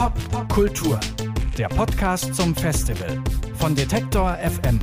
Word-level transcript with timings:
Popkultur, 0.00 0.98
der 1.58 1.68
Podcast 1.68 2.34
zum 2.34 2.56
Festival 2.56 3.22
von 3.58 3.74
Detektor 3.74 4.34
FM. 4.38 4.80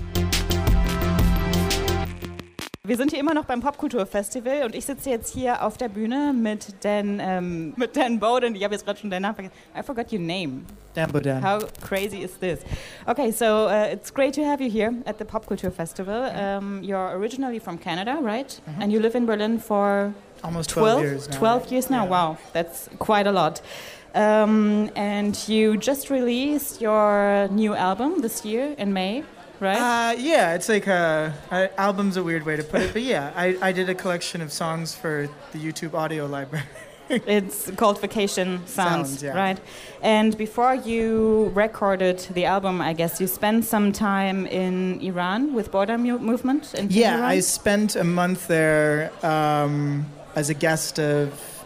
Wir 2.83 2.97
sind 2.97 3.09
hier 3.09 3.19
immer 3.19 3.33
noch 3.33 3.45
beim 3.45 3.59
Popkulturfestival 3.59 4.65
und 4.65 4.75
ich 4.75 4.85
sitze 4.85 5.09
jetzt 5.09 5.33
hier 5.33 5.63
auf 5.63 5.75
der 5.77 5.89
Bühne 5.89 6.33
mit 6.33 6.67
Dan, 6.85 7.19
ähm, 7.19 7.73
mit 7.77 7.97
Dan 7.97 8.19
Bowden. 8.19 8.53
Ich 8.53 8.63
habe 8.63 8.75
jetzt 8.75 8.85
gerade 8.85 8.99
schon 8.99 9.09
deinen 9.09 9.23
Namen 9.23 9.33
vergessen. 9.33 9.55
I 9.75 9.81
forgot 9.81 10.13
your 10.13 10.19
name. 10.19 10.61
Dan 10.93 11.11
Bowden. 11.11 11.43
How 11.43 11.65
crazy 11.81 12.21
is 12.21 12.37
this? 12.37 12.59
Okay, 13.07 13.31
so 13.31 13.67
uh, 13.67 13.91
it's 13.91 14.13
great 14.13 14.35
to 14.35 14.43
have 14.43 14.61
you 14.61 14.69
here 14.69 14.93
at 15.05 15.17
the 15.17 15.25
Popkultur 15.25 15.71
Festival. 15.71 16.29
Um, 16.29 16.83
you're 16.83 17.17
originally 17.17 17.59
from 17.59 17.79
Canada, 17.79 18.19
right? 18.21 18.61
And 18.79 18.91
you 18.91 18.99
live 18.99 19.15
in 19.15 19.25
Berlin 19.25 19.57
for 19.57 20.13
Almost 20.43 20.69
12, 20.69 21.01
years 21.01 21.29
now. 21.29 21.37
12 21.37 21.71
years 21.71 21.89
now. 21.89 22.03
Yeah. 22.03 22.09
Wow, 22.09 22.37
that's 22.53 22.89
quite 22.99 23.27
a 23.27 23.31
lot. 23.31 23.61
Um, 24.17 24.89
and 24.95 25.37
you 25.47 25.77
just 25.77 26.09
released 26.09 26.81
your 26.81 27.47
new 27.51 27.75
album 27.75 28.21
this 28.21 28.43
year 28.43 28.73
in 28.75 28.91
May, 28.91 29.23
right? 29.59 29.77
Uh, 29.77 30.15
yeah, 30.17 30.55
it's 30.55 30.69
like 30.69 30.87
a, 30.87 31.35
a 31.51 31.79
album's 31.79 32.17
a 32.17 32.23
weird 32.23 32.43
way 32.43 32.55
to 32.55 32.63
put 32.63 32.81
it, 32.81 32.93
but 32.93 33.03
yeah, 33.03 33.31
I, 33.35 33.55
I 33.61 33.71
did 33.71 33.89
a 33.89 33.95
collection 33.95 34.41
of 34.41 34.51
songs 34.51 34.95
for 34.95 35.29
the 35.51 35.59
YouTube 35.59 35.93
audio 35.93 36.25
library. 36.25 36.65
It's 37.09 37.71
called 37.71 38.01
Vacation 38.01 38.67
Sounds, 38.67 39.09
Sounds, 39.09 39.23
yeah. 39.23 39.31
right? 39.33 39.57
And 40.01 40.37
before 40.37 40.75
you 40.75 41.53
recorded 41.55 42.19
the 42.33 42.43
album, 42.43 42.81
I 42.81 42.91
guess 42.91 43.21
you 43.21 43.27
spent 43.27 43.63
some 43.63 43.93
time 43.93 44.45
in 44.45 44.99
Iran 44.99 45.53
with 45.53 45.71
border 45.71 45.97
mu- 45.97 46.19
movement 46.19 46.73
in 46.73 46.89
yeah, 46.89 47.11
Tehran? 47.11 47.23
I 47.23 47.39
spent 47.39 47.95
a 47.95 48.03
month 48.03 48.47
there 48.47 49.13
um, 49.25 50.05
as 50.35 50.49
a 50.49 50.53
guest 50.53 50.99
of 50.99 51.56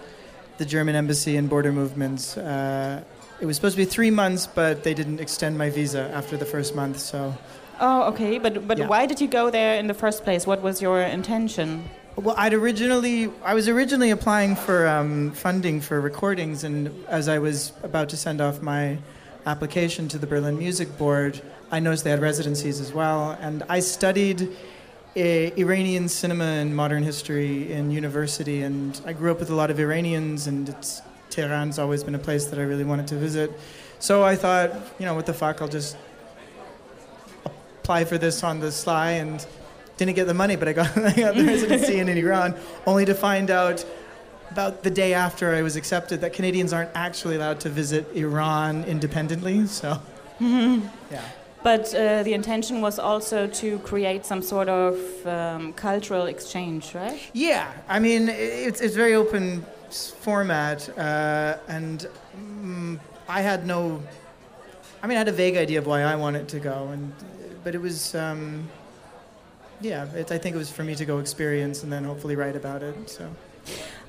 the 0.58 0.66
German 0.66 0.96
embassy 0.96 1.38
and 1.38 1.50
border 1.50 1.72
movements. 1.72 2.38
Uh, 2.38 3.04
it 3.40 3.46
was 3.46 3.56
supposed 3.56 3.76
to 3.76 3.82
be 3.82 3.86
three 3.86 4.12
months, 4.12 4.48
but 4.48 4.84
they 4.84 4.94
didn't 4.94 5.20
extend 5.20 5.58
my 5.58 5.70
visa 5.70 6.10
after 6.14 6.38
the 6.38 6.46
first 6.46 6.76
month, 6.76 7.00
so. 7.00 7.34
Oh, 7.80 8.04
okay. 8.10 8.38
But 8.38 8.68
but 8.68 8.78
Yeah. 8.78 8.88
why 8.88 9.06
did 9.08 9.20
you 9.20 9.28
go 9.28 9.50
there 9.50 9.76
in 9.80 9.88
the 9.88 9.96
first 9.96 10.24
place? 10.24 10.46
What 10.46 10.62
was 10.62 10.82
your 10.82 11.02
intention? 11.02 11.90
Well, 12.16 12.36
I'd 12.38 12.54
originally, 12.54 13.32
I 13.44 13.54
was 13.54 13.68
originally 13.68 14.12
applying 14.12 14.56
for 14.56 14.86
um, 14.88 15.32
funding 15.32 15.82
for 15.82 16.00
recordings, 16.02 16.64
and 16.64 16.92
as 17.08 17.28
I 17.28 17.40
was 17.40 17.72
about 17.84 18.10
to 18.10 18.18
send 18.18 18.42
off 18.42 18.62
my 18.62 18.98
application 19.46 20.08
to 20.10 20.18
the 20.20 20.28
Berlin 20.28 20.58
Music 20.60 20.96
Board, 20.98 21.42
I 21.72 21.80
noticed 21.80 22.04
they 22.04 22.12
had 22.12 22.22
residencies 22.22 22.80
as 22.82 22.94
well, 22.94 23.38
and 23.42 23.64
I 23.70 23.80
studied 23.80 24.50
Iranian 25.16 26.08
cinema 26.08 26.46
and 26.46 26.76
modern 26.76 27.04
history 27.04 27.72
in 27.72 27.92
university, 27.92 28.62
and 28.62 29.00
I 29.06 29.14
grew 29.14 29.32
up 29.32 29.40
with 29.40 29.50
a 29.50 29.56
lot 29.56 29.70
of 29.70 29.80
Iranians, 29.80 30.48
and 30.48 30.70
it's, 30.70 31.02
Tehran's 31.30 31.80
always 31.80 32.04
been 32.04 32.16
a 32.16 32.20
place 32.20 32.46
that 32.46 32.60
I 32.60 32.64
really 32.64 32.84
wanted 32.84 33.08
to 33.08 33.16
visit. 33.16 33.52
So 34.00 34.24
I 34.24 34.36
thought, 34.36 34.74
you 35.00 35.06
know, 35.06 35.14
what 35.14 35.26
the 35.26 35.34
fuck, 35.34 35.62
I'll 35.62 35.68
just 35.68 35.98
apply 37.82 38.06
for 38.06 38.18
this 38.18 38.44
on 38.44 38.60
the 38.60 38.72
sly 38.72 39.12
and 39.12 39.46
didn't 39.98 40.16
get 40.16 40.26
the 40.26 40.34
money, 40.34 40.56
but 40.56 40.68
I 40.68 40.74
got, 40.74 40.98
I 40.98 41.14
got 41.14 41.36
the 41.36 41.46
residency 41.46 42.00
in 42.00 42.10
Iran, 42.10 42.56
only 42.86 43.06
to 43.06 43.14
find 43.14 43.52
out 43.52 43.86
about 44.50 44.84
the 44.84 44.90
day 44.90 45.14
after 45.14 45.54
I 45.56 45.62
was 45.62 45.76
accepted 45.76 46.22
that 46.22 46.34
Canadians 46.34 46.74
aren't 46.74 46.92
actually 46.94 47.36
allowed 47.36 47.60
to 47.62 47.70
visit 47.70 48.06
Iran 48.14 48.84
independently. 48.84 49.66
So, 49.68 50.02
yeah. 50.40 50.90
But 51.64 51.94
uh, 51.94 52.24
the 52.24 52.34
intention 52.34 52.82
was 52.82 52.98
also 52.98 53.48
to 53.48 53.80
create 53.80 54.26
some 54.26 54.42
sort 54.42 54.68
of 54.68 54.98
um, 55.28 55.74
cultural 55.74 56.26
exchange, 56.26 56.96
right? 56.96 57.20
Yeah, 57.34 57.72
I 57.88 58.00
mean, 58.00 58.30
it's, 58.30 58.82
it's 58.82 58.96
very 58.96 59.14
open 59.14 59.64
format, 59.92 60.90
uh, 60.98 61.58
and 61.68 62.08
mm, 62.36 63.00
I 63.28 63.42
had 63.42 63.68
no. 63.68 64.02
I 65.04 65.08
mean, 65.08 65.18
I 65.18 65.20
had 65.20 65.28
a 65.28 65.34
vague 65.34 65.58
idea 65.58 65.80
of 65.80 65.86
why 65.86 66.02
I 66.02 66.16
wanted 66.16 66.48
to 66.50 66.60
go, 66.60 66.90
and 66.92 67.14
but 67.64 67.76
it 67.76 67.82
was. 67.82 68.16
Um, 68.16 68.68
yeah, 69.82 70.06
it, 70.14 70.32
I 70.32 70.38
think 70.38 70.56
it 70.56 70.60
was 70.60 70.72
for 70.72 70.84
me 70.84 70.96
to 70.96 71.06
go 71.06 71.18
experience 71.18 71.82
and 71.82 71.92
then 71.92 72.04
hopefully 72.04 72.36
write 72.36 72.56
about 72.56 72.84
it. 72.84 73.10
So. 73.10 73.30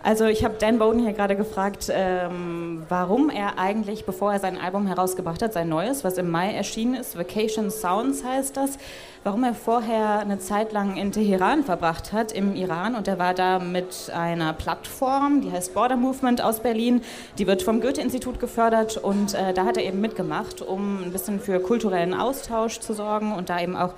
Also 0.05 0.25
ich 0.25 0.45
habe 0.45 0.57
Dan 0.59 0.81
Bowden 0.81 1.01
hier 1.01 1.13
gerade 1.13 1.37
gefragt, 1.37 1.87
ähm, 1.89 2.83
warum 2.89 3.31
er 3.31 3.57
eigentlich, 3.61 4.05
bevor 4.05 4.33
er 4.33 4.41
sein 4.41 4.59
Album 4.59 4.89
herausgebracht 4.89 5.41
hat, 5.43 5.53
sein 5.53 5.69
neues, 5.69 6.03
was 6.03 6.19
im 6.19 6.29
Mai 6.29 6.53
erschienen 6.53 6.95
ist, 6.95 7.17
Vacation 7.17 7.71
Sounds 7.71 8.25
heißt 8.25 8.57
das, 8.57 8.79
warum 9.23 9.45
er 9.45 9.55
vorher 9.55 10.19
eine 10.19 10.41
Zeit 10.41 10.73
lang 10.73 10.97
in 10.97 11.13
Teheran 11.13 11.63
verbracht 11.63 12.13
hat, 12.13 12.33
im 12.33 12.57
Iran. 12.57 12.97
Und 12.97 13.07
er 13.07 13.21
war 13.21 13.33
da 13.33 13.61
mit 13.61 14.11
einer 14.13 14.53
Plattform, 14.55 15.41
die 15.41 15.53
heißt 15.53 15.73
Border 15.73 15.97
Movement 15.97 16.43
aus 16.43 16.59
Berlin. 16.59 17.03
Die 17.39 17.47
wird 17.47 17.63
vom 17.63 17.81
Goethe-Institut 17.81 18.41
gefördert 18.41 18.97
und 18.97 19.35
äh, 19.35 19.55
da 19.55 19.65
hat 19.65 19.77
er 19.77 19.85
eben 19.85 20.01
mitgemacht, 20.01 20.63
um 20.63 21.05
ein 21.05 21.13
bisschen 21.13 21.39
für 21.39 21.61
kulturellen 21.61 22.15
Austausch 22.15 22.81
zu 22.81 22.93
sorgen 22.93 23.33
und 23.33 23.51
da 23.51 23.61
eben 23.61 23.77
auch 23.77 23.95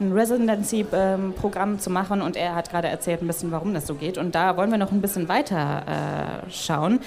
ein 0.00 0.12
Residency-Programm 0.12 1.78
zu 1.78 1.90
machen 1.90 2.22
und 2.22 2.36
er 2.36 2.54
hat 2.54 2.70
gerade 2.70 2.88
erzählt 2.88 3.22
ein 3.22 3.26
bisschen, 3.26 3.50
warum 3.50 3.74
das 3.74 3.86
so 3.86 3.94
geht. 3.94 4.18
Und 4.18 4.34
da 4.34 4.56
wollen 4.56 4.70
wir 4.70 4.78
noch 4.78 4.92
ein 4.92 5.00
bisschen 5.00 5.28
weiter 5.28 5.82
äh, 6.46 6.50
schauen. 6.50 7.00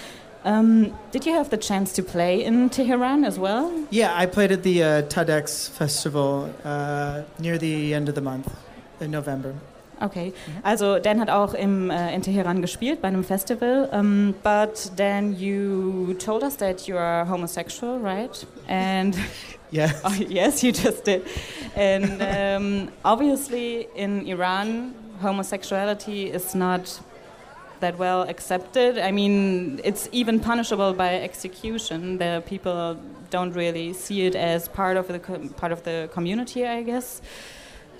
Um, 0.45 0.91
did 1.11 1.25
you 1.25 1.33
have 1.33 1.50
the 1.51 1.57
chance 1.57 1.94
to 1.94 2.01
play 2.01 2.41
in 2.41 2.69
Tehran 2.69 3.25
as 3.25 3.38
well? 3.38 3.69
Yeah, 3.91 4.13
I 4.16 4.25
played 4.25 4.53
at 4.53 4.63
the 4.63 4.81
uh, 4.81 5.01
TEDx 5.01 5.69
festival 5.69 6.50
uh, 6.63 7.23
near 7.39 7.57
the 7.57 7.94
end 7.94 8.07
of 8.07 8.16
the 8.16 8.22
month 8.22 8.47
in 9.01 9.11
November. 9.11 9.53
Okay, 10.02 10.34
also 10.64 11.00
Dan 11.00 11.20
hat 11.20 11.30
auch 11.30 11.54
im, 11.54 11.90
äh, 11.90 12.16
in 12.16 12.22
Teheran 12.22 12.62
gespielt 12.62 13.02
bei 13.02 13.10
einem 13.10 13.24
Festival, 13.24 13.90
um, 13.92 14.34
but 14.44 14.92
then 14.96 15.36
you 15.38 16.14
told 16.14 16.42
us 16.42 16.56
that 16.58 16.88
you 16.88 16.98
are 16.98 17.28
homosexual, 17.28 18.00
right? 18.00 18.46
And 18.68 19.16
Yeah. 19.72 19.92
Oh, 20.04 20.14
yes, 20.14 20.64
you 20.64 20.72
just 20.72 21.06
did. 21.06 21.26
And 21.76 22.22
um, 22.22 22.92
obviously, 23.06 23.88
in 23.96 24.26
Iran, 24.28 24.94
homosexuality 25.22 26.31
is 26.31 26.56
not 26.56 27.00
that 27.80 27.98
well 27.98 28.24
accepted. 28.24 28.98
I 28.98 29.12
mean, 29.12 29.80
it's 29.84 30.10
even 30.12 30.40
punishable 30.40 30.94
by 30.94 31.22
execution. 31.22 32.18
The 32.18 32.44
people 32.46 32.98
don't 33.30 33.54
really 33.54 33.94
see 33.94 34.26
it 34.26 34.36
as 34.36 34.68
part 34.68 34.98
of 34.98 35.08
the 35.08 35.20
part 35.58 35.72
of 35.72 35.84
the 35.84 36.10
community, 36.14 36.66
I 36.66 36.84
guess. 36.84 37.22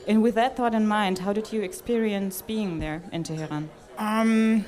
And 0.10 0.24
with 0.24 0.34
that 0.36 0.58
thought 0.58 0.74
in 0.74 0.88
mind, 0.88 1.20
how 1.20 1.34
did 1.34 1.54
you 1.54 1.62
experience 1.62 2.42
being 2.42 2.80
there 2.80 3.04
in 3.12 3.22
Tehran? 3.22 3.70
Um, 4.00 4.66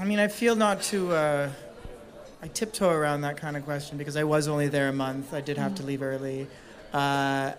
I 0.00 0.04
mean, 0.04 0.18
I 0.18 0.28
feel 0.28 0.56
not 0.56 0.80
to. 0.84 1.12
Uh, 1.12 1.50
I 2.42 2.48
tiptoe 2.48 2.88
around 2.88 3.20
that 3.20 3.36
kind 3.36 3.58
of 3.58 3.64
question 3.64 3.98
because 3.98 4.16
I 4.16 4.24
was 4.24 4.48
only 4.48 4.68
there 4.68 4.88
a 4.88 4.92
month. 4.92 5.34
I 5.34 5.42
did 5.42 5.58
have 5.58 5.74
to 5.76 5.82
leave 5.82 6.00
early, 6.00 6.46
uh, 6.94 7.52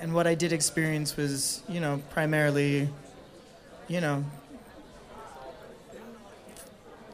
and 0.00 0.14
what 0.14 0.28
I 0.28 0.36
did 0.36 0.52
experience 0.52 1.16
was, 1.16 1.64
you 1.68 1.80
know, 1.80 2.00
primarily, 2.10 2.88
you 3.88 4.00
know, 4.00 4.24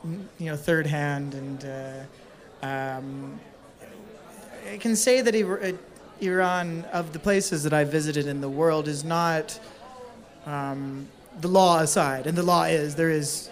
you 0.04 0.46
know, 0.46 0.56
third 0.56 0.86
hand, 0.86 1.32
and 1.34 1.64
uh, 1.64 2.66
um, 2.66 3.40
I 4.70 4.76
can 4.76 4.94
say 4.94 5.22
that 5.22 5.34
Ir- 5.34 5.62
uh, 5.62 5.72
Iran, 6.20 6.84
of 6.92 7.12
the 7.12 7.18
places 7.18 7.62
that 7.64 7.72
I 7.72 7.84
visited 7.84 8.26
in 8.26 8.40
the 8.40 8.48
world, 8.48 8.88
is 8.88 9.04
not 9.04 9.58
um, 10.46 11.08
the 11.40 11.48
law 11.48 11.80
aside, 11.80 12.26
and 12.26 12.36
the 12.36 12.42
law 12.42 12.64
is 12.64 12.94
there 12.94 13.10
is 13.10 13.50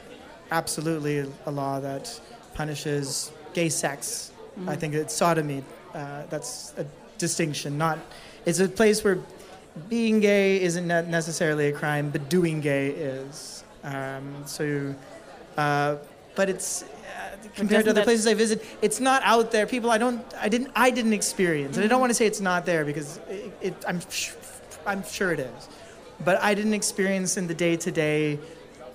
absolutely 0.50 1.26
a 1.46 1.50
law 1.50 1.80
that 1.80 2.20
punishes 2.54 3.30
gay 3.54 3.68
sex. 3.68 4.32
I 4.66 4.74
think 4.74 4.94
it's 4.94 5.14
sodomy. 5.14 5.62
Uh, 5.94 6.24
that's 6.30 6.74
a 6.76 6.86
distinction. 7.16 7.78
Not 7.78 7.98
it's 8.44 8.60
a 8.60 8.68
place 8.68 9.04
where 9.04 9.18
being 9.88 10.20
gay 10.20 10.60
isn't 10.60 10.86
ne- 10.86 11.06
necessarily 11.06 11.68
a 11.68 11.72
crime, 11.72 12.10
but 12.10 12.28
doing 12.28 12.60
gay 12.60 12.88
is. 12.88 13.64
Um, 13.84 14.42
so, 14.46 14.94
uh, 15.56 15.96
but 16.34 16.48
it's. 16.48 16.84
Compared 17.55 17.85
to 17.85 17.90
other 17.90 18.02
places 18.05 18.26
I 18.26 18.35
visit, 18.35 18.64
it's 18.82 19.00
not 19.00 19.23
out 19.25 19.50
there. 19.50 19.67
People, 19.67 19.90
I 19.90 19.99
don't, 19.99 20.23
I 20.40 20.49
didn't, 20.49 20.70
I 20.76 20.90
didn't 20.90 21.12
experience, 21.12 21.76
and 21.76 21.85
I 21.85 21.88
don't 21.88 22.00
want 22.00 22.11
to 22.11 22.14
say 22.14 22.26
it's 22.26 22.40
not 22.40 22.67
there 22.67 22.85
because 22.85 23.19
it, 23.29 23.52
it, 23.61 23.75
I'm, 23.87 24.00
sh- 24.08 24.32
I'm 24.87 25.02
sure 25.05 25.32
it 25.32 25.40
is, 25.40 25.69
but 26.25 26.40
I 26.40 26.55
didn't 26.55 26.75
experience 26.75 27.37
in 27.37 27.46
the 27.46 27.55
day 27.55 27.76
to 27.76 27.90
day 27.90 28.38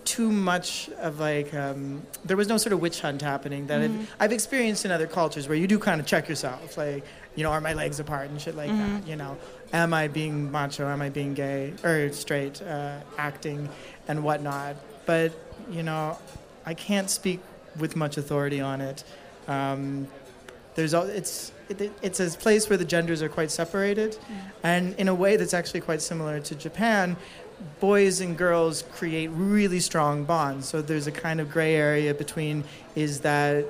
too 0.05 0.29
much 0.31 0.89
of 0.99 1.19
like 1.19 1.53
um, 1.53 2.03
there 2.25 2.35
was 2.35 2.47
no 2.49 2.57
sort 2.57 2.73
of 2.73 2.81
witch 2.81 2.99
hunt 2.99 3.21
happening 3.21 3.67
that 3.67 3.79
I've, 3.81 4.13
I've 4.19 4.31
experienced 4.33 4.83
in 4.83 4.91
other 4.91 5.07
cultures 5.07 5.47
where 5.47 5.57
you 5.57 5.65
do 5.65 5.79
kind 5.79 6.01
of 6.01 6.05
check 6.05 6.27
yourself 6.27 6.75
like 6.77 7.05
you 7.35 7.43
know 7.43 7.51
are 7.51 7.61
my 7.61 7.71
legs 7.73 8.01
apart 8.01 8.29
and 8.29 8.41
shit 8.41 8.53
like 8.55 8.69
that 8.69 9.07
you 9.07 9.15
know? 9.15 9.37
Am 9.71 9.93
I 9.93 10.09
being 10.09 10.51
macho? 10.51 10.87
Am 10.87 11.01
I 11.01 11.09
being 11.09 11.33
gay 11.33 11.73
or 11.85 12.11
straight 12.11 12.61
uh, 12.61 12.97
acting 13.17 13.69
and 14.09 14.25
whatnot? 14.25 14.75
But 15.05 15.31
you 15.71 15.83
know 15.83 16.17
I 16.65 16.73
can't 16.73 17.09
speak 17.09 17.39
with 17.77 17.95
much 17.95 18.17
authority 18.17 18.61
on 18.61 18.81
it 18.81 19.03
um, 19.47 20.07
there's 20.75 20.93
all 20.93 21.03
it's 21.03 21.51
it, 21.69 21.91
it's 22.01 22.19
a 22.19 22.29
place 22.29 22.69
where 22.69 22.77
the 22.77 22.85
genders 22.85 23.21
are 23.21 23.29
quite 23.29 23.51
separated 23.51 24.17
and 24.63 24.93
in 24.95 25.07
a 25.07 25.15
way 25.15 25.35
that's 25.37 25.53
actually 25.53 25.81
quite 25.81 26.01
similar 26.01 26.39
to 26.39 26.55
Japan 26.55 27.15
boys 27.79 28.19
and 28.19 28.37
girls 28.37 28.83
create 28.93 29.27
really 29.27 29.79
strong 29.79 30.23
bonds 30.25 30.67
so 30.67 30.81
there's 30.81 31.07
a 31.07 31.11
kind 31.11 31.39
of 31.39 31.49
gray 31.49 31.75
area 31.75 32.13
between 32.13 32.63
is 32.95 33.21
that 33.21 33.65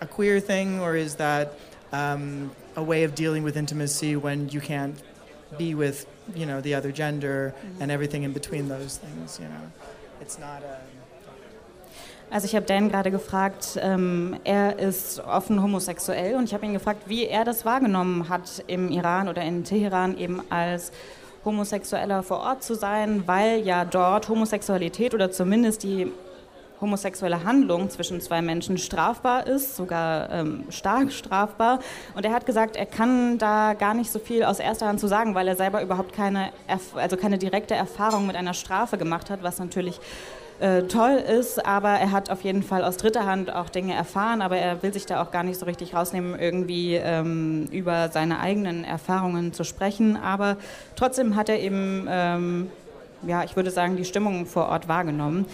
a 0.00 0.06
queer 0.06 0.38
thing 0.38 0.80
or 0.80 0.96
is 0.96 1.16
that 1.16 1.54
um, 1.92 2.50
a 2.76 2.82
way 2.82 3.04
of 3.04 3.14
dealing 3.14 3.42
with 3.42 3.56
intimacy 3.56 4.16
when 4.16 4.48
you 4.48 4.60
can't 4.60 5.00
be 5.56 5.74
with 5.74 6.06
you 6.34 6.46
know 6.46 6.60
the 6.60 6.74
other 6.74 6.92
gender 6.92 7.54
mm-hmm. 7.56 7.82
and 7.82 7.90
everything 7.90 8.22
in 8.22 8.32
between 8.32 8.68
those 8.68 8.96
things. 8.98 9.38
You 9.40 9.46
know, 9.46 9.72
it's 10.20 10.38
not 10.38 10.62
a 10.62 10.80
Also 12.34 12.46
ich 12.46 12.56
habe 12.56 12.66
Dan 12.66 12.88
gerade 12.88 13.12
gefragt, 13.12 13.78
ähm, 13.80 14.40
er 14.42 14.80
ist 14.80 15.20
offen 15.20 15.62
homosexuell 15.62 16.34
und 16.34 16.42
ich 16.42 16.52
habe 16.52 16.66
ihn 16.66 16.72
gefragt, 16.72 17.04
wie 17.06 17.26
er 17.26 17.44
das 17.44 17.64
wahrgenommen 17.64 18.28
hat 18.28 18.64
im 18.66 18.90
Iran 18.90 19.28
oder 19.28 19.40
in 19.42 19.62
Teheran 19.62 20.18
eben 20.18 20.42
als 20.50 20.90
Homosexueller 21.44 22.24
vor 22.24 22.40
Ort 22.40 22.64
zu 22.64 22.74
sein, 22.74 23.22
weil 23.26 23.60
ja 23.60 23.84
dort 23.84 24.28
Homosexualität 24.28 25.14
oder 25.14 25.30
zumindest 25.30 25.84
die 25.84 26.10
homosexuelle 26.80 27.44
Handlung 27.44 27.88
zwischen 27.88 28.20
zwei 28.20 28.42
Menschen 28.42 28.78
strafbar 28.78 29.46
ist, 29.46 29.76
sogar 29.76 30.28
ähm, 30.32 30.64
stark 30.70 31.12
strafbar. 31.12 31.78
Und 32.16 32.26
er 32.26 32.32
hat 32.32 32.46
gesagt, 32.46 32.74
er 32.74 32.86
kann 32.86 33.38
da 33.38 33.74
gar 33.74 33.94
nicht 33.94 34.10
so 34.10 34.18
viel 34.18 34.42
aus 34.42 34.58
erster 34.58 34.88
Hand 34.88 34.98
zu 34.98 35.06
sagen, 35.06 35.36
weil 35.36 35.46
er 35.46 35.54
selber 35.54 35.80
überhaupt 35.82 36.12
keine, 36.12 36.50
also 36.96 37.16
keine 37.16 37.38
direkte 37.38 37.76
Erfahrung 37.76 38.26
mit 38.26 38.34
einer 38.34 38.54
Strafe 38.54 38.98
gemacht 38.98 39.30
hat, 39.30 39.44
was 39.44 39.60
natürlich 39.60 40.00
äh, 40.64 40.84
toll 40.84 41.16
ist, 41.16 41.66
aber 41.66 41.90
er 41.90 42.10
hat 42.10 42.30
auf 42.30 42.40
jeden 42.40 42.62
Fall 42.62 42.84
aus 42.84 42.96
dritter 42.96 43.26
Hand 43.26 43.52
auch 43.52 43.68
Dinge 43.68 43.92
erfahren, 43.92 44.40
aber 44.40 44.56
er 44.56 44.82
will 44.82 44.94
sich 44.94 45.04
da 45.04 45.20
auch 45.22 45.30
gar 45.30 45.42
nicht 45.42 45.60
so 45.60 45.66
richtig 45.66 45.94
rausnehmen, 45.94 46.38
irgendwie 46.40 46.94
ähm, 46.94 47.68
über 47.70 48.08
seine 48.08 48.40
eigenen 48.40 48.82
Erfahrungen 48.82 49.52
zu 49.52 49.64
sprechen. 49.64 50.16
Aber 50.16 50.56
trotzdem 50.96 51.36
hat 51.36 51.50
er 51.50 51.60
eben, 51.60 52.06
ähm, 52.08 52.70
ja, 53.26 53.44
ich 53.44 53.56
würde 53.56 53.70
sagen, 53.70 53.96
die 53.96 54.06
Stimmung 54.06 54.46
vor 54.46 54.70
Ort 54.70 54.88
wahrgenommen. 54.88 55.44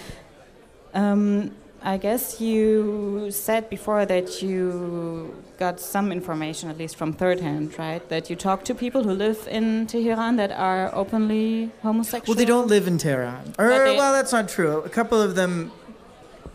Ähm, 0.95 1.51
I 1.83 1.97
guess 1.97 2.41
you 2.41 3.31
said 3.31 3.71
before 3.71 4.05
that 4.05 4.43
you 4.43 5.35
got 5.59 5.81
some 5.81 6.13
information, 6.13 6.69
at 6.69 6.77
least 6.79 6.97
from 6.97 7.13
third 7.13 7.41
hand, 7.41 7.79
right? 7.79 8.07
That 8.09 8.29
you 8.29 8.37
talk 8.37 8.65
to 8.65 8.75
people 8.75 9.03
who 9.03 9.13
live 9.13 9.49
in 9.51 9.87
Tehran 9.87 10.37
that 10.37 10.53
are 10.53 10.95
openly 10.95 11.71
homosexual. 11.83 12.35
Well, 12.35 12.39
they 12.39 12.45
don't 12.45 12.69
live 12.69 12.87
in 12.87 12.99
Tehran. 12.99 13.55
Or, 13.59 13.69
they, 13.69 13.97
well, 13.97 14.13
that's 14.13 14.33
not 14.33 14.49
true. 14.49 14.79
A 14.81 14.89
couple 14.89 15.21
of 15.21 15.35
them, 15.35 15.73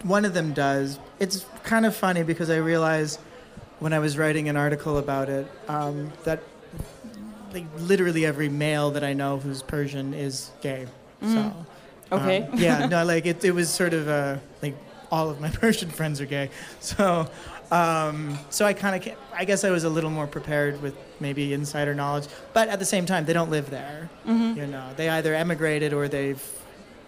one 0.03 0.25
of 0.25 0.33
them 0.33 0.53
does. 0.53 0.99
It's 1.19 1.45
kind 1.63 1.85
of 1.85 1.95
funny 1.95 2.23
because 2.23 2.49
I 2.49 2.57
realized 2.57 3.19
when 3.79 3.93
I 3.93 3.99
was 3.99 4.17
writing 4.17 4.47
an 4.47 4.57
article 4.57 4.97
about 4.97 5.29
it 5.29 5.47
um, 5.67 6.13
that 6.23 6.43
like 7.53 7.65
literally 7.79 8.25
every 8.25 8.49
male 8.49 8.91
that 8.91 9.03
I 9.03 9.13
know 9.13 9.39
who's 9.39 9.63
Persian 9.63 10.13
is 10.13 10.51
gay. 10.61 10.87
Mm. 11.23 11.33
So. 11.33 11.65
Okay. 12.11 12.43
Um, 12.43 12.59
yeah, 12.59 12.85
no, 12.91 13.03
like 13.03 13.25
it, 13.25 13.43
it 13.43 13.51
was 13.51 13.69
sort 13.69 13.93
of 13.93 14.07
a 14.07 14.39
like 14.61 14.75
all 15.11 15.29
of 15.29 15.39
my 15.39 15.49
Persian 15.61 15.89
friends 15.89 16.21
are 16.21 16.25
gay. 16.25 16.49
So, 16.79 17.29
um, 17.71 18.37
so 18.49 18.65
I 18.65 18.73
kind 18.73 18.95
of, 18.95 19.17
I 19.33 19.45
guess 19.45 19.63
I 19.63 19.71
was 19.71 19.83
a 19.83 19.89
little 19.89 20.09
more 20.09 20.27
prepared 20.27 20.81
with 20.81 20.95
maybe 21.19 21.53
insider 21.53 21.95
knowledge. 21.95 22.27
But 22.53 22.69
at 22.69 22.79
the 22.79 22.85
same 22.85 23.05
time, 23.05 23.25
they 23.25 23.33
don't 23.33 23.49
live 23.49 23.69
there. 23.69 24.09
Mm-hmm. 24.25 24.59
You 24.59 24.67
know, 24.67 24.89
they 24.95 25.09
either 25.09 25.33
emigrated 25.33 25.93
or 25.93 26.07
they've, 26.07 26.43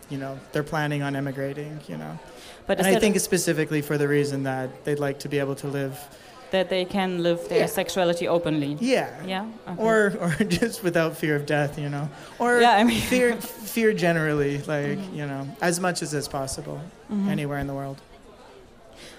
you 0.10 0.18
know, 0.18 0.40
they're 0.52 0.64
planning 0.64 1.04
on 1.04 1.16
emigrating. 1.16 1.80
You 1.88 1.98
know, 1.98 2.20
but 2.66 2.80
and 2.80 2.88
I 2.88 3.00
think 3.00 3.20
specifically 3.20 3.82
for 3.82 3.98
the 3.98 4.08
reason 4.08 4.44
that 4.44 4.84
they'd 4.84 5.00
like 5.00 5.20
to 5.20 5.30
be 5.30 5.40
able 5.40 5.56
to 5.56 5.68
live. 5.68 6.00
That 6.52 6.70
they 6.70 6.86
can 6.86 7.24
live 7.24 7.50
their 7.50 7.60
yeah. 7.60 7.66
sexuality 7.66 8.28
openly. 8.28 8.78
Yeah. 8.80 9.10
Yeah. 9.26 9.48
Okay. 9.68 9.82
Or 9.82 10.16
or 10.20 10.30
just 10.44 10.84
without 10.84 11.18
fear 11.18 11.36
of 11.36 11.46
death, 11.46 11.78
you 11.78 11.90
know. 11.90 12.10
Or 12.40 12.60
yeah, 12.62 12.72
I 12.72 12.84
mean 12.84 13.02
fear 13.02 13.36
fear 13.76 13.94
generally, 13.94 14.60
like 14.60 14.98
mm-hmm. 14.98 15.16
you 15.16 15.26
know, 15.26 15.48
as 15.62 15.80
much 15.80 16.02
as 16.02 16.14
is 16.14 16.28
possible, 16.28 16.80
mm-hmm. 17.12 17.30
anywhere 17.30 17.60
in 17.60 17.68
the 17.68 17.74
world. 17.74 18.02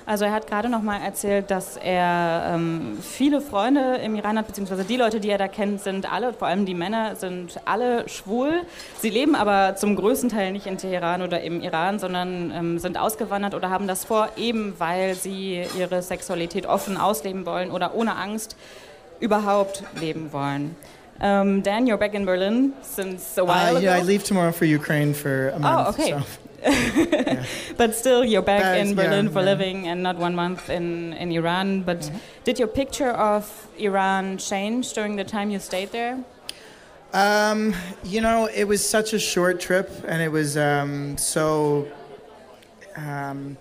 Also 0.09 0.25
er 0.25 0.33
hat 0.33 0.47
gerade 0.47 0.71
noch 0.71 0.81
mal 0.81 1.03
erzählt, 1.03 1.51
dass 1.51 1.77
er 1.77 2.53
ähm, 2.55 2.97
viele 3.03 3.43
Freunde 3.43 3.97
im 4.03 4.15
Iran 4.15 4.39
hat, 4.39 4.47
beziehungsweise 4.47 4.85
die 4.85 4.97
Leute, 4.97 5.21
die 5.21 5.29
er 5.29 5.37
da 5.37 5.49
kennt, 5.49 5.83
sind 5.83 6.11
alle, 6.11 6.33
vor 6.33 6.49
allem 6.49 6.65
die 6.65 6.73
Männer, 6.73 7.15
sind 7.15 7.61
alle 7.67 8.09
schwul. 8.09 8.63
Sie 9.03 9.11
leben 9.11 9.35
aber 9.35 9.77
zum 9.77 9.97
größten 9.97 10.31
Teil 10.31 10.53
nicht 10.53 10.65
in 10.65 10.79
Teheran 10.79 11.21
oder 11.21 11.43
im 11.43 11.61
Iran, 11.61 11.99
sondern 11.99 12.51
ähm, 12.57 12.79
sind 12.79 12.97
ausgewandert 12.97 13.55
oder 13.55 13.69
haben 13.69 13.87
das 13.87 14.07
vor, 14.07 14.31
eben 14.39 14.73
weil 14.79 15.15
sie 15.15 15.67
ihre 15.79 16.01
Sexualität 16.01 16.65
offen 16.65 16.97
ausleben 16.97 17.45
wollen 17.45 17.71
oder 17.71 17.95
ohne 17.95 18.17
Angst 18.17 18.57
überhaupt 19.21 19.83
leben 20.01 20.33
wollen. 20.33 20.75
Um, 21.21 21.63
Dan, 21.63 21.87
you're 21.87 21.99
back 21.99 22.15
in 22.15 22.25
Berlin 22.25 22.73
since 22.81 23.39
a 23.39 23.45
while 23.45 23.77
uh, 23.77 23.81
yeah, 23.81 23.97
ago. 23.97 24.05
I 24.05 24.07
leave 24.07 24.25
tomorrow 24.25 24.53
for 24.53 24.65
Ukraine 24.65 25.13
for 25.13 25.51
a 25.51 25.59
month. 25.59 25.99
Oh, 25.99 26.03
okay. 26.03 26.13
So. 26.13 26.48
But 27.77 27.95
still, 27.95 28.25
you're 28.25 28.43
back 28.43 28.79
in 28.79 28.95
Berlin 28.95 29.27
yeah, 29.27 29.33
for 29.33 29.41
yeah. 29.41 29.45
living 29.45 29.89
and 29.89 30.03
not 30.03 30.17
one 30.17 30.35
month 30.35 30.69
in, 30.69 31.13
in 31.15 31.31
Iran. 31.31 31.83
But 31.83 32.01
mm-hmm. 32.01 32.17
did 32.45 32.59
your 32.59 32.69
picture 32.69 33.11
of 33.11 33.69
Iran 33.79 34.39
change 34.39 34.93
during 34.93 35.17
the 35.17 35.25
time 35.25 35.51
you 35.51 35.61
stayed 35.61 35.93
there? 35.93 36.19
Um, 37.13 37.75
you 38.05 38.21
know, 38.21 38.47
it 38.47 38.65
was 38.65 38.87
such 38.87 39.13
a 39.13 39.19
short 39.19 39.61
trip, 39.61 39.91
and 40.07 40.21
it 40.21 40.31
was 40.31 40.57
um, 40.57 41.17
so. 41.17 41.89
Um, 42.97 43.57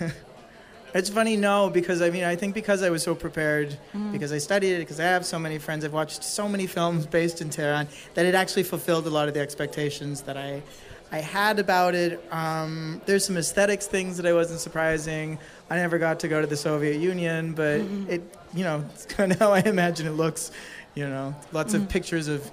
it's 0.94 1.10
funny, 1.10 1.36
no, 1.36 1.70
because 1.70 2.00
I 2.00 2.10
mean, 2.10 2.24
I 2.24 2.34
think 2.34 2.54
because 2.54 2.82
I 2.82 2.90
was 2.90 3.02
so 3.02 3.14
prepared, 3.14 3.78
mm. 3.94 4.10
because 4.10 4.32
I 4.32 4.38
studied 4.38 4.72
it, 4.72 4.78
because 4.78 4.98
I 4.98 5.04
have 5.04 5.24
so 5.26 5.38
many 5.38 5.58
friends, 5.58 5.84
I've 5.84 5.92
watched 5.92 6.24
so 6.24 6.48
many 6.48 6.66
films 6.66 7.06
based 7.06 7.40
in 7.42 7.50
Tehran, 7.50 7.86
that 8.14 8.24
it 8.24 8.34
actually 8.34 8.64
fulfilled 8.64 9.06
a 9.06 9.10
lot 9.10 9.28
of 9.28 9.34
the 9.34 9.40
expectations 9.40 10.22
that 10.22 10.36
I 10.36 10.62
I 11.12 11.18
had 11.18 11.58
about 11.58 11.94
it. 11.94 12.24
Um, 12.32 13.00
there's 13.06 13.24
some 13.24 13.36
aesthetics 13.36 13.86
things 13.86 14.16
that 14.16 14.26
I 14.26 14.32
wasn't 14.32 14.60
surprising. 14.60 15.38
I 15.70 15.76
never 15.76 15.98
got 15.98 16.20
to 16.20 16.28
go 16.28 16.40
to 16.40 16.46
the 16.46 16.56
Soviet 16.56 16.98
Union, 16.98 17.52
but 17.52 17.80
mm-hmm. 17.80 18.10
it, 18.10 18.36
you 18.54 18.64
know, 18.64 18.84
it's 18.92 19.06
kind 19.06 19.32
of 19.32 19.38
how 19.38 19.52
I 19.52 19.60
imagine 19.60 20.06
it 20.06 20.12
looks. 20.12 20.50
You 20.94 21.08
know, 21.08 21.34
lots 21.52 21.74
mm-hmm. 21.74 21.82
of 21.82 21.88
pictures 21.88 22.26
of 22.28 22.50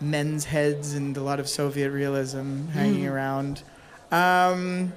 men's 0.00 0.44
heads 0.44 0.94
and 0.94 1.16
a 1.16 1.22
lot 1.22 1.40
of 1.40 1.48
Soviet 1.48 1.90
realism 1.90 2.66
hanging 2.68 3.04
mm-hmm. 3.04 3.12
around. 3.12 3.62
Um, 4.10 4.92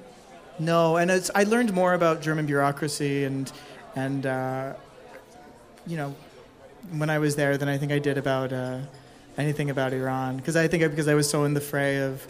no, 0.58 0.96
and 0.96 1.10
I 1.34 1.44
learned 1.44 1.72
more 1.72 1.94
about 1.94 2.22
German 2.22 2.46
bureaucracy 2.46 3.24
and 3.24 3.50
and 3.94 4.26
uh, 4.26 4.74
you 5.86 5.96
know 5.96 6.14
when 6.92 7.10
I 7.10 7.18
was 7.18 7.36
there 7.36 7.58
than 7.58 7.68
I 7.68 7.78
think 7.78 7.92
I 7.92 7.98
did 7.98 8.18
about 8.18 8.52
uh, 8.52 8.78
anything 9.36 9.70
about 9.70 9.92
Iran 9.92 10.36
because 10.36 10.56
I 10.56 10.68
think 10.68 10.82
because 10.82 11.08
I 11.08 11.14
was 11.14 11.28
so 11.28 11.44
in 11.44 11.54
the 11.54 11.60
fray 11.60 11.98
of 11.98 12.26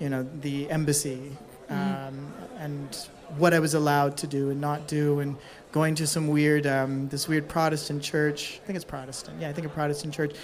you 0.00 0.08
know, 0.08 0.26
the 0.40 0.68
embassy 0.70 1.36
mm-hmm. 1.70 2.08
um, 2.08 2.32
and 2.58 3.08
what 3.36 3.54
I 3.54 3.60
was 3.60 3.74
allowed 3.74 4.16
to 4.18 4.26
do 4.26 4.50
and 4.50 4.60
not 4.60 4.88
do, 4.88 5.20
and 5.20 5.36
going 5.70 5.94
to 5.96 6.06
some 6.06 6.26
weird, 6.26 6.66
um, 6.66 7.08
this 7.08 7.28
weird 7.28 7.48
Protestant 7.48 8.02
church. 8.02 8.60
I 8.62 8.66
think 8.66 8.76
it's 8.76 8.84
Protestant. 8.84 9.40
Yeah, 9.40 9.48
I 9.48 9.52
think 9.52 9.66
a 9.66 9.70
Protestant 9.70 10.12
church 10.12 10.34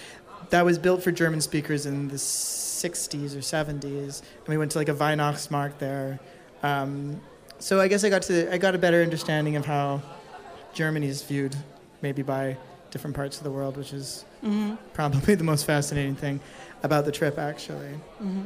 that 0.51 0.65
was 0.65 0.79
built 0.79 1.03
for 1.03 1.11
German 1.11 1.41
speakers 1.41 1.87
in 1.87 2.09
the 2.09 2.15
60s 2.15 3.35
or 3.35 3.41
70s, 3.41 4.23
and 4.23 4.49
we 4.49 4.57
went 4.57 4.71
to 4.73 4.79
like 4.79 4.89
a 4.89 4.95
Weihnachtsmarkt 4.95 5.79
there. 5.79 6.21
Um, 6.63 7.21
so 7.59 7.81
I 7.81 7.89
guess 7.89 8.05
I 8.05 8.11
got 8.11 8.23
to 8.23 8.53
I 8.53 8.59
got 8.59 8.75
a 8.75 8.79
better 8.79 9.03
understanding 9.03 9.57
of 9.57 9.65
how 9.65 10.03
Germany 10.75 11.09
is 11.09 11.23
viewed, 11.23 11.57
maybe 12.03 12.23
by 12.23 12.57
different 12.91 13.17
parts 13.17 13.39
of 13.39 13.45
the 13.45 13.51
world, 13.51 13.77
which 13.77 13.93
is 13.93 14.25
mm-hmm. 14.45 14.75
probably 14.93 15.35
the 15.35 15.45
most 15.45 15.65
fascinating 15.65 16.15
thing 16.15 16.41
about 16.83 17.05
the 17.05 17.13
trip, 17.13 17.39
actually. 17.39 17.95
Mm-hmm. 18.23 18.45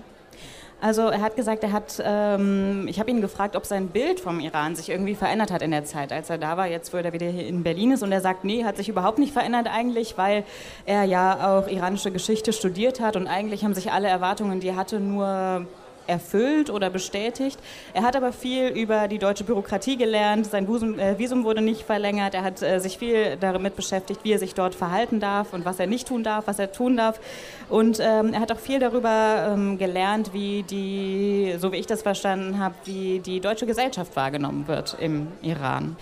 Also 0.81 1.03
er 1.03 1.21
hat 1.21 1.37
gesagt, 1.37 1.63
er 1.63 1.73
hat, 1.73 2.03
ähm, 2.03 2.87
ich 2.89 2.99
habe 2.99 3.11
ihn 3.11 3.21
gefragt, 3.21 3.55
ob 3.55 3.67
sein 3.67 3.89
Bild 3.89 4.19
vom 4.19 4.41
Iran 4.41 4.75
sich 4.77 4.89
irgendwie 4.89 5.15
verändert 5.15 5.51
hat 5.51 5.61
in 5.61 5.71
der 5.71 5.85
Zeit, 5.85 6.11
als 6.13 6.31
er 6.31 6.39
da 6.39 6.57
war, 6.57 6.67
jetzt 6.67 6.93
wo 6.95 6.97
er 6.97 7.13
wieder 7.13 7.27
hier 7.27 7.47
in 7.47 7.63
Berlin 7.63 7.93
ist. 7.93 8.03
Und 8.03 8.13
er 8.13 8.23
sagt, 8.23 8.45
nee, 8.45 8.65
hat 8.65 8.79
sich 8.79 8.89
überhaupt 8.89 9.19
nicht 9.19 9.33
verändert 9.33 9.69
eigentlich, 9.71 10.17
weil 10.17 10.45
er 10.87 11.05
ja 11.05 11.59
auch 11.59 11.69
iranische 11.69 12.11
Geschichte 12.11 12.55
studiert 12.55 13.01
hat 13.01 13.17
und 13.17 13.27
eigentlich 13.27 13.63
haben 13.63 13.75
sich 13.75 13.93
alle 13.93 14.09
Erwartungen, 14.09 14.61
die 14.61 14.69
er 14.69 14.77
hatte, 14.77 15.01
nur 15.01 15.67
erfüllt 16.11 16.69
oder 16.69 16.91
bestätigt. 16.91 17.59
Er 17.95 18.03
hat 18.03 18.17
aber 18.17 18.33
viel 18.33 18.69
über 18.69 19.09
die 19.09 19.19
deutsche 19.19 19.45
Bürokratie 19.45 19.97
gelernt. 19.97 20.47
Sein 20.47 20.69
Visum, 20.69 20.99
äh, 20.99 21.19
Visum 21.19 21.45
wurde 21.45 21.63
nicht 21.63 21.83
verlängert. 21.83 22.35
Er 22.35 22.43
hat 22.43 22.63
äh, 22.63 22.81
sich 22.81 22.99
viel 22.99 23.37
damit 23.41 23.77
beschäftigt, 23.77 24.21
wie 24.25 24.33
er 24.33 24.39
sich 24.39 24.55
dort 24.55 24.75
verhalten 24.75 25.21
darf 25.21 25.53
und 25.53 25.65
was 25.65 25.79
er 25.79 25.87
nicht 25.87 26.09
tun 26.09 26.25
darf, 26.25 26.47
was 26.47 26.59
er 26.59 26.73
tun 26.73 26.97
darf. 26.97 27.21
Und 27.69 27.99
ähm, 28.01 28.35
er 28.35 28.41
hat 28.41 28.53
auch 28.53 28.59
viel 28.59 28.81
darüber 28.81 29.55
ähm, 29.55 29.79
gelernt, 29.79 30.33
wie 30.33 30.65
die, 30.65 31.55
so 31.59 31.73
wie 31.73 31.77
ich 31.77 31.87
das 31.87 32.03
verstanden 32.03 32.59
habe, 32.59 32.75
wie 32.85 33.21
die 33.21 33.41
deutsche 33.41 33.67
Gesellschaft 33.67 34.15
wahrgenommen 34.17 34.67
wird 34.67 34.97
im 35.01 35.29
Iran. 35.43 35.97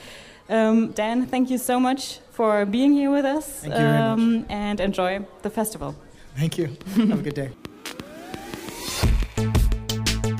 Um, 0.50 0.94
Dan, 0.94 1.30
thank 1.30 1.50
you 1.50 1.58
so 1.58 1.78
much 1.78 2.20
for 2.32 2.64
being 2.64 2.94
here 2.94 3.10
with 3.10 3.26
us 3.26 3.64
um, 3.66 4.46
and 4.48 4.80
enjoy 4.80 5.20
the 5.42 5.50
festival. 5.50 5.94
Thank 6.38 6.56
you. 6.56 6.70
Have 6.96 7.20
a 7.20 7.22
good 7.22 7.34
day. 7.34 7.67